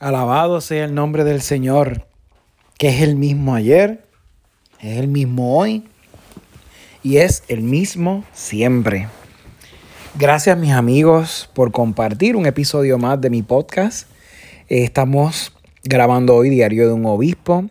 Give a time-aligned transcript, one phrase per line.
[0.00, 2.06] Alabado sea el nombre del Señor,
[2.78, 4.04] que es el mismo ayer,
[4.80, 5.88] es el mismo hoy
[7.02, 9.08] y es el mismo siempre.
[10.14, 14.08] Gracias mis amigos por compartir un episodio más de mi podcast.
[14.68, 15.52] Estamos
[15.82, 17.68] grabando hoy Diario de un Obispo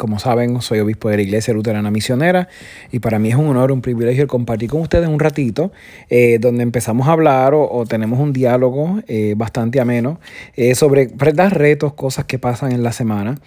[0.00, 2.48] como saben, soy obispo de la Iglesia Luterana Misionera
[2.90, 5.72] y para mí es un honor, un privilegio compartir con ustedes un ratito
[6.08, 10.18] eh, donde empezamos a hablar o, tenemos un diálogo eh, bastante ameno
[10.56, 11.50] eh, sobre ¿verdad?
[11.50, 13.38] retos, cosas que pasan en la semana.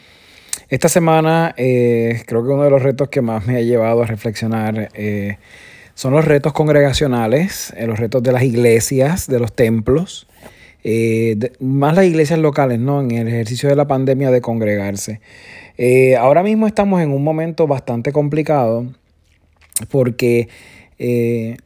[0.70, 4.90] Esta semana creo que uno de los retos que más me ha llevado a reflexionar
[5.96, 10.28] son los retos congregacionales, los retos de las iglesias, de los templos.
[11.60, 13.02] más las iglesias locales, ¿no?
[13.02, 15.20] En el ejercicio de la pandemia de congregarse.
[15.78, 18.86] Eh, ahora mismo estamos en un momento bastante complicado
[19.90, 20.48] porque
[21.00, 21.58] eh,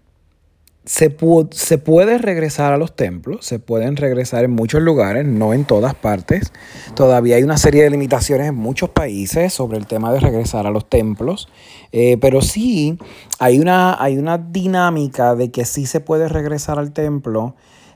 [0.85, 1.13] se,
[1.52, 5.93] se, puede regresar a los templos, se pueden regresar en muchos lugares, no en todas
[5.93, 6.53] partes.
[6.95, 10.71] Todavía hay una serie de limitaciones en muchos países sobre el tema de regresar a
[10.71, 11.49] los templos,
[11.91, 12.98] eh, pero sí
[13.39, 17.55] hay una, hay una dinámica de que sí se puede regresar al templo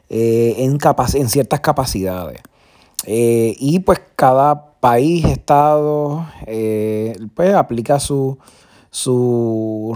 [0.09, 2.41] en, en ciertas capacidades.
[3.05, 8.37] y pues cada país, estado, eh, pues aplica su,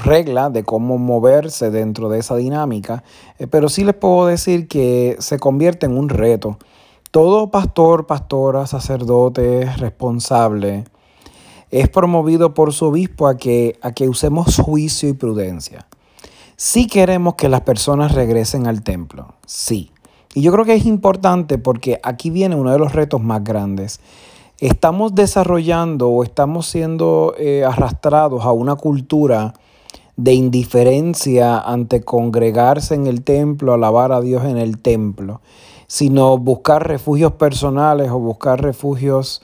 [0.06, 3.04] regla de cómo moverse dentro de esa dinámica,
[3.40, 6.60] eh, pero sí les puedo decir que se convierte en un reto.
[7.12, 10.86] Todo pastor, pastora, sacerdote, responsable,
[11.72, 15.88] es promovido por su obispo a que, a que usemos juicio y prudencia.
[16.58, 19.92] Si queremos que las personas regresen al templo, sí.
[20.36, 24.00] Y yo creo que es importante porque aquí viene uno de los retos más grandes
[24.60, 29.54] estamos desarrollando o estamos siendo eh, arrastrados a una cultura
[30.18, 35.42] de indiferencia ante congregarse en el templo, alabar a Dios en el templo,
[35.88, 39.42] sino buscar refugios personales o buscar refugios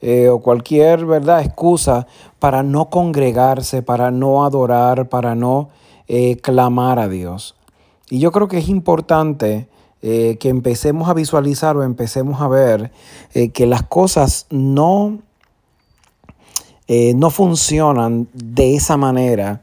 [0.00, 2.06] eh, o cualquier verdad excusa
[2.38, 5.68] para no congregarse, para no adorar, para no
[6.08, 7.54] eh, clamar a Dios.
[8.10, 9.68] Y yo creo que es importante
[10.06, 12.90] eh, que empecemos a visualizar o empecemos a ver
[13.32, 15.20] eh, que las cosas no,
[16.88, 19.62] eh, no funcionan de esa manera.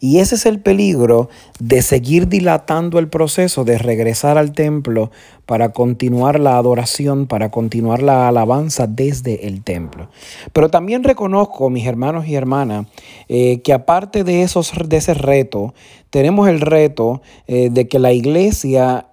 [0.00, 1.28] Y ese es el peligro
[1.60, 5.10] de seguir dilatando el proceso de regresar al templo
[5.44, 10.08] para continuar la adoración, para continuar la alabanza desde el templo.
[10.54, 12.86] Pero también reconozco, mis hermanos y hermanas,
[13.28, 15.74] que aparte de, esos, de ese reto,
[16.08, 19.06] tenemos el reto de que la iglesia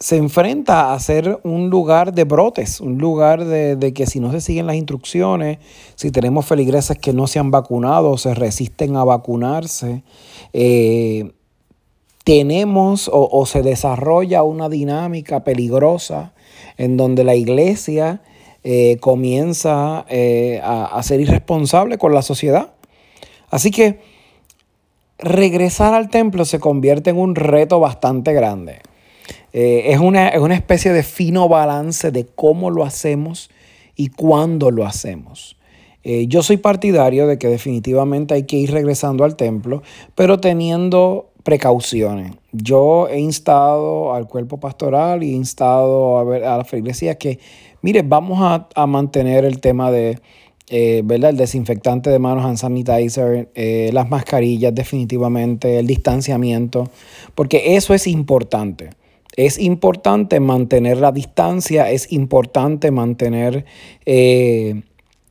[0.00, 4.40] se enfrenta a ser un lugar de brotes, un lugar de, que si no se
[4.40, 5.58] siguen las instrucciones,
[5.96, 10.04] si tenemos feligreses que no se han vacunado o se resisten a vacunarse,
[10.52, 11.32] eh,
[12.22, 16.32] tenemos o, se desarrolla una dinámica peligrosa
[16.76, 18.22] en donde la iglesia
[18.62, 22.74] eh, comienza eh, a, a ser irresponsable con la sociedad.
[23.50, 24.00] Así que
[25.18, 28.82] regresar al templo se convierte en un reto bastante grande.
[29.52, 33.50] Eh, es, una, especie de fino balance de cómo lo hacemos
[33.96, 35.56] y cuándo lo hacemos.
[36.04, 39.82] Eh, yo soy partidario de que definitivamente hay que ir regresando al templo,
[40.14, 42.32] pero teniendo precauciones.
[42.52, 47.38] Yo he instado al cuerpo pastoral y he instado a, ver, a las iglesias que,
[47.82, 50.18] mire, vamos a, mantener el tema de,
[50.68, 51.30] eh, ¿verdad?
[51.30, 53.48] El desinfectante de manos, hand sanitizer,
[53.92, 56.90] las mascarillas definitivamente, el distanciamiento,
[57.34, 58.90] porque eso es importante.
[59.38, 63.66] Es importante mantener la distancia, es importante mantener,
[64.04, 64.82] eh,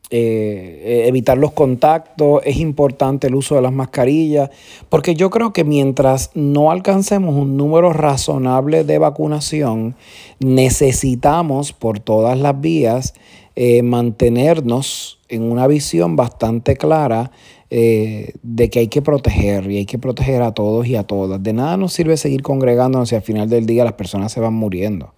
[0.10, 4.50] eh, evitar los contactos, es importante el uso de las mascarillas,
[4.88, 9.96] porque yo creo que mientras no alcancemos un número razonable de vacunación,
[10.40, 13.14] necesitamos por todas las vías
[13.60, 17.32] eh, mantenernos en una visión bastante clara
[17.72, 21.42] eh, de que hay que proteger y hay que proteger a todos y a todas.
[21.42, 24.54] De nada nos sirve seguir congregándonos si al final del día las personas se van
[24.54, 25.16] muriendo,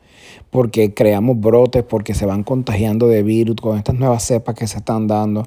[0.51, 4.77] porque creamos brotes, porque se van contagiando de virus con estas nuevas cepas que se
[4.77, 5.45] están dando.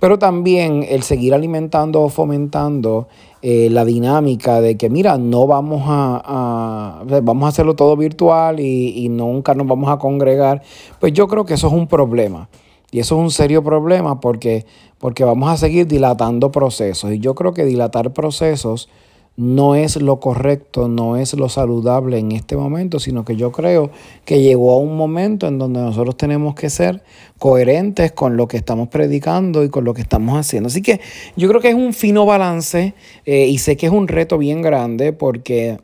[0.00, 3.08] Pero también el seguir alimentando o fomentando
[3.42, 9.04] eh, la dinámica de que, mira, no vamos a, vamos a hacerlo todo virtual y,
[9.04, 10.62] y nunca nos vamos a congregar,
[11.00, 12.48] pues yo creo que eso es un problema.
[12.94, 14.66] Y eso es un serio problema porque,
[14.98, 17.10] porque vamos a seguir dilatando procesos.
[17.12, 18.88] Y yo creo que dilatar procesos
[19.36, 23.90] no es lo correcto, no es lo saludable en este momento, sino que yo creo
[24.24, 27.02] que llegó a un momento en donde nosotros tenemos que ser
[27.38, 30.68] coherentes con lo que estamos predicando y con lo que estamos haciendo.
[30.68, 31.00] Así que
[31.36, 32.94] yo creo que es un fino balance
[33.26, 35.78] eh, y sé que es un reto bien grande porque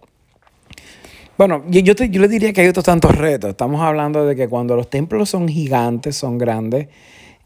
[1.36, 3.50] Bueno, yo, yo, yo le diría que hay otros tantos retos.
[3.50, 6.86] Estamos hablando de que cuando los templos son gigantes, son grandes,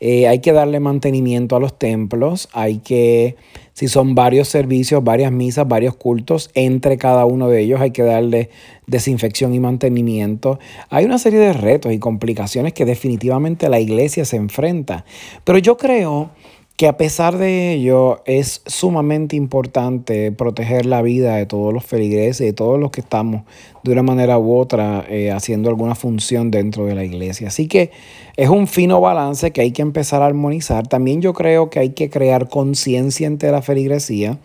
[0.00, 3.36] eh, hay que darle mantenimiento a los templos, hay que,
[3.72, 8.02] si son varios servicios, varias misas, varios cultos, entre cada uno de ellos hay que
[8.02, 8.50] darle
[8.86, 10.58] desinfección y mantenimiento.
[10.90, 15.04] Hay una serie de retos y complicaciones que definitivamente la iglesia se enfrenta.
[15.44, 16.30] Pero yo creo
[16.76, 22.44] que a pesar de ello es sumamente importante proteger la vida de todos los feligreses,
[22.44, 23.42] de todos los que estamos
[23.84, 27.46] de una manera u otra eh, haciendo alguna función dentro de la iglesia.
[27.46, 27.92] Así que
[28.36, 30.88] es un fino balance que hay que empezar a armonizar.
[30.88, 34.38] También yo creo que hay que crear conciencia entre la feligresía,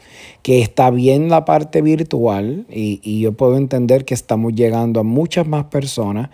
[0.43, 5.03] que está bien la parte virtual y, y yo puedo entender que estamos llegando a
[5.03, 6.29] muchas más personas,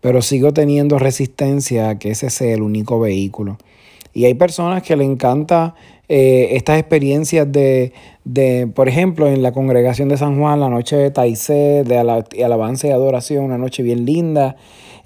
[0.00, 3.58] pero sigo teniendo resistencia a que ese sea el único vehículo.
[4.12, 5.74] Y hay personas que le encanta
[6.08, 7.92] eh, estas experiencias de,
[8.24, 11.98] de, por ejemplo, en la congregación de San Juan, la noche de Taizé, de
[12.44, 14.56] alabanza y adoración, una noche bien linda.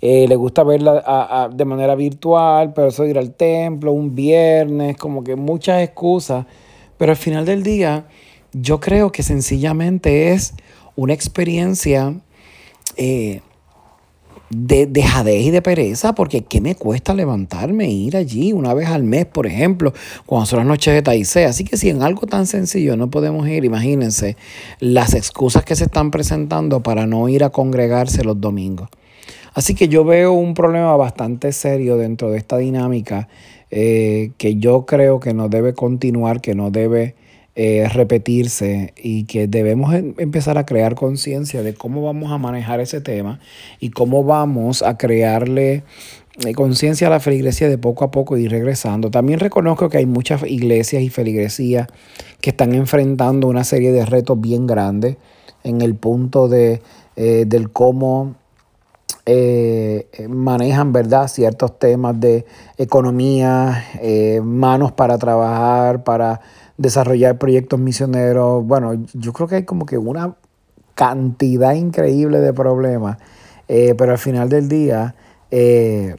[0.00, 5.24] Eh, le gusta verla de manera virtual, pero eso ir al templo un viernes, como
[5.24, 6.46] que muchas excusas.
[6.98, 8.06] Pero al final del día,
[8.52, 10.54] yo creo que sencillamente es
[10.96, 12.14] una experiencia
[12.96, 13.40] eh,
[14.54, 18.88] de dejadez y de pereza, porque ¿qué me cuesta levantarme e ir allí una vez
[18.88, 19.92] al mes, por ejemplo,
[20.26, 21.44] cuando son las noches de Taizé?
[21.44, 24.36] Así que si en algo tan sencillo no podemos ir, imagínense
[24.80, 28.88] las excusas que se están presentando para no ir a congregarse los domingos.
[29.54, 33.28] Así que yo veo un problema bastante serio dentro de esta dinámica
[33.70, 37.14] eh, que yo creo que no debe continuar, que no debe
[37.56, 42.80] eh, repetirse y que debemos em, empezar a crear conciencia de cómo vamos a manejar
[42.80, 43.38] ese tema
[43.78, 45.84] y cómo vamos a crearle
[46.44, 49.08] eh, conciencia a la feligresía de poco a poco y regresando.
[49.12, 51.86] También reconozco que hay muchas iglesias y feligresías
[52.40, 55.16] que están enfrentando una serie de retos bien grandes
[55.62, 56.82] en el punto de,
[57.14, 58.34] eh, del cómo
[60.29, 61.29] manejan ¿verdad?
[61.29, 62.44] ciertos temas de
[62.76, 63.85] economía,
[64.43, 66.41] manos para trabajar, para
[66.76, 68.65] desarrollar proyectos misioneros.
[68.67, 70.35] Bueno, yo creo que hay como que una
[70.94, 73.19] cantidad increíble de problemas,
[73.69, 75.15] eh, pero al final del día
[75.50, 76.17] eh,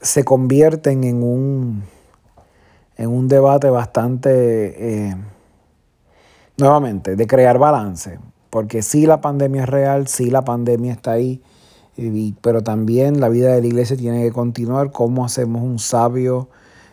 [0.00, 1.82] se convierten en un,
[2.96, 5.16] en un debate bastante, eh,
[6.56, 8.18] nuevamente, de crear balance,
[8.50, 11.42] porque sí la pandemia es real, sí la pandemia está ahí,
[12.40, 16.48] pero también la vida de la iglesia tiene que continuar, cómo hacemos un sabio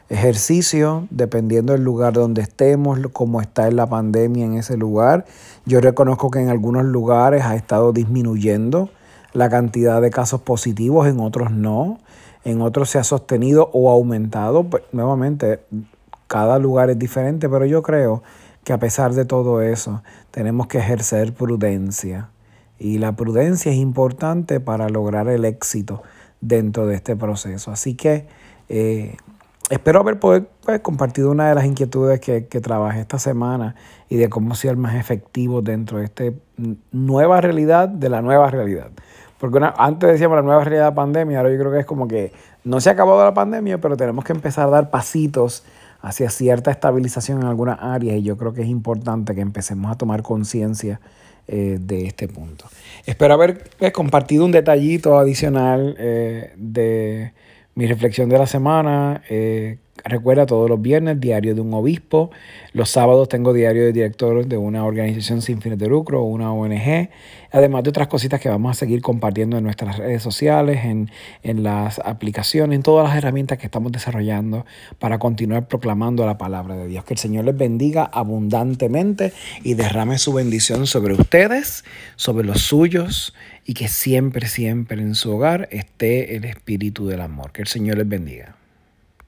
[0.09, 5.25] ejercicio, dependiendo del lugar donde estemos, cómo está en la pandemia en ese lugar.
[5.65, 8.89] Yo reconozco que en algunos lugares ha estado disminuyendo
[9.33, 11.99] la cantidad de casos positivos, en otros no,
[12.43, 14.63] en otros se ha sostenido o aumentado.
[14.63, 15.59] Pues, nuevamente,
[16.27, 18.23] cada lugar es diferente, pero yo creo
[18.63, 22.29] que a pesar de todo eso, tenemos que ejercer prudencia.
[22.79, 26.03] Y la prudencia es importante para lograr el éxito
[26.41, 27.71] dentro de este proceso.
[27.71, 28.27] Así que
[28.69, 29.17] eh,
[29.69, 33.75] espero haber poder, pues, compartido una de las inquietudes que, trabajé esta semana
[34.09, 36.23] y de cómo ser más efectivo dentro de esta
[36.91, 38.89] nueva realidad de la nueva realidad.
[39.39, 42.07] Porque antes decíamos la nueva realidad de la pandemia, ahora yo creo que es como
[42.07, 42.31] que
[42.63, 45.63] no se ha acabado la pandemia, pero tenemos que empezar a dar pasitos
[46.01, 49.95] hacia cierta estabilización en algunas áreas y yo creo que es importante que empecemos a
[49.95, 50.99] tomar conciencia
[51.47, 52.65] eh, de este punto.
[53.05, 57.31] Espero haber pues, compartido un detallito adicional eh, de
[57.75, 62.31] mi reflexión de la semana, eh, recuerda todos los viernes, diario de un obispo.
[62.73, 67.09] Los sábados tengo diario de director de una organización sin fines de lucro, una ONG.
[67.51, 71.09] Además de otras cositas que vamos a seguir compartiendo en nuestras redes sociales, en,
[71.43, 74.65] en las aplicaciones, en todas las herramientas que estamos desarrollando
[74.99, 77.05] para continuar proclamando la palabra de Dios.
[77.05, 81.85] Que el Señor les bendiga abundantemente y derrame su bendición sobre ustedes,
[82.15, 83.33] sobre los suyos
[83.65, 87.51] y que siempre, siempre en su hogar esté el espíritu del amor.
[87.51, 88.56] Que el Señor les bendiga.